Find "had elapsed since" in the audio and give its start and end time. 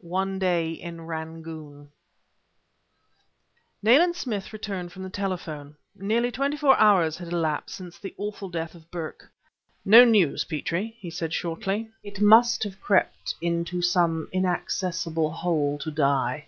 7.18-7.98